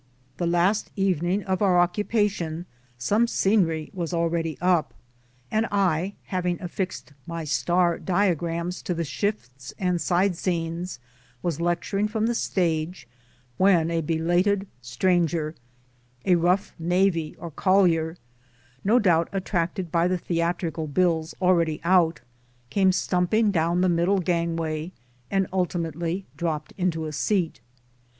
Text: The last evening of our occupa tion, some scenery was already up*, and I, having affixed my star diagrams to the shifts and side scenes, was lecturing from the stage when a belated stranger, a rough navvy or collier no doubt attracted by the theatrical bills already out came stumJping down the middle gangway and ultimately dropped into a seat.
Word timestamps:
The 0.37 0.47
last 0.47 0.89
evening 0.95 1.43
of 1.43 1.61
our 1.61 1.75
occupa 1.75 2.27
tion, 2.27 2.65
some 2.97 3.27
scenery 3.27 3.91
was 3.93 4.15
already 4.15 4.57
up*, 4.59 4.95
and 5.51 5.67
I, 5.71 6.15
having 6.23 6.59
affixed 6.59 7.13
my 7.27 7.43
star 7.43 7.99
diagrams 7.99 8.81
to 8.81 8.95
the 8.95 9.03
shifts 9.03 9.75
and 9.77 10.01
side 10.01 10.35
scenes, 10.35 10.97
was 11.43 11.61
lecturing 11.61 12.07
from 12.07 12.25
the 12.25 12.33
stage 12.33 13.07
when 13.57 13.91
a 13.91 14.01
belated 14.01 14.65
stranger, 14.81 15.53
a 16.25 16.33
rough 16.33 16.73
navvy 16.79 17.35
or 17.37 17.51
collier 17.51 18.17
no 18.83 18.97
doubt 18.97 19.29
attracted 19.31 19.91
by 19.91 20.07
the 20.07 20.17
theatrical 20.17 20.87
bills 20.87 21.35
already 21.39 21.79
out 21.83 22.21
came 22.71 22.89
stumJping 22.89 23.51
down 23.51 23.81
the 23.81 23.87
middle 23.87 24.17
gangway 24.17 24.93
and 25.29 25.45
ultimately 25.53 26.25
dropped 26.37 26.73
into 26.75 27.05
a 27.05 27.11
seat. 27.13 27.61